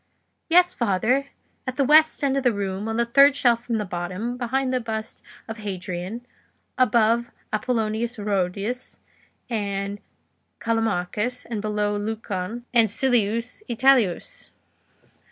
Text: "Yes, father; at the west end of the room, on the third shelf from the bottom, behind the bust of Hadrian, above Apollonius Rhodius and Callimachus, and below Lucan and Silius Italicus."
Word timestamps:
"Yes, 0.49 0.73
father; 0.73 1.27
at 1.67 1.75
the 1.75 1.83
west 1.83 2.23
end 2.23 2.35
of 2.35 2.41
the 2.41 2.51
room, 2.51 2.87
on 2.87 2.97
the 2.97 3.05
third 3.05 3.35
shelf 3.35 3.63
from 3.63 3.77
the 3.77 3.85
bottom, 3.85 4.35
behind 4.35 4.73
the 4.73 4.79
bust 4.81 5.21
of 5.47 5.57
Hadrian, 5.57 6.25
above 6.75 7.29
Apollonius 7.53 8.17
Rhodius 8.17 8.99
and 9.47 9.99
Callimachus, 10.59 11.45
and 11.45 11.61
below 11.61 11.95
Lucan 11.97 12.65
and 12.73 12.89
Silius 12.89 13.61
Italicus." 13.69 14.49